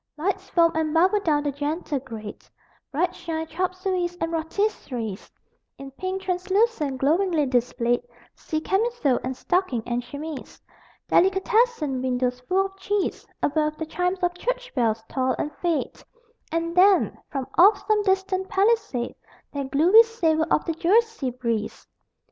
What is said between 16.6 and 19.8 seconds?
then, from off some distant Palisade That